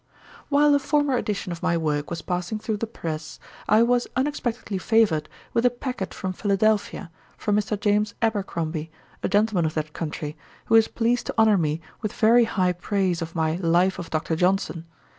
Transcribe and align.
While 0.49 0.73
a 0.73 0.79
former 0.79 1.15
edition 1.15 1.51
of 1.51 1.61
my 1.61 1.77
work 1.77 2.09
was 2.09 2.23
passing 2.23 2.57
through 2.57 2.77
the 2.77 2.87
press, 2.87 3.39
I 3.69 3.83
was 3.83 4.07
unexpectedly 4.15 4.79
favoured 4.79 5.29
with 5.53 5.63
a 5.63 5.69
packet 5.69 6.11
from 6.11 6.33
Philadelphia, 6.33 7.11
from 7.37 7.55
Mr. 7.55 7.79
James 7.79 8.15
Abercrombie, 8.19 8.89
a 9.21 9.29
gentleman 9.29 9.65
of 9.67 9.75
that 9.75 9.93
country, 9.93 10.35
who 10.65 10.73
is 10.73 10.87
pleased 10.87 11.27
to 11.27 11.35
honour 11.37 11.55
me 11.59 11.81
with 12.01 12.13
very 12.13 12.45
high 12.45 12.73
praise 12.73 13.21
of 13.21 13.35
my 13.35 13.57
Life 13.57 13.99
of 13.99 14.09
Dr. 14.09 14.35
Johnson. 14.35 14.87